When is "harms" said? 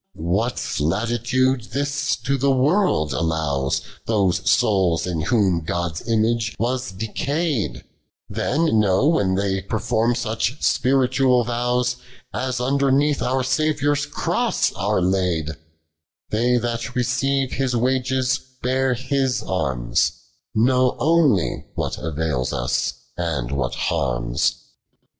23.75-24.63